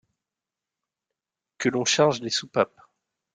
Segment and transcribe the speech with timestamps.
[1.59, 2.73] Que l’on charge les soupapes.